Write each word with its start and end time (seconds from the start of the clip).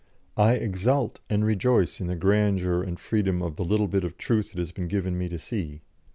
I 0.37 0.53
exult 0.53 1.19
and 1.29 1.45
rejoice 1.45 2.01
in 2.01 2.07
the 2.07 2.15
grandeur 2.15 2.81
and 2.81 2.99
freedom 2.99 3.43
of 3.43 3.55
the 3.55 3.63
little 3.63 3.87
bit 3.87 4.03
of 4.03 4.17
truth 4.17 4.51
it 4.53 4.57
has 4.57 4.71
been 4.71 4.87
given 4.87 5.15
me 5.15 5.29
to 5.29 5.37
see. 5.37 5.81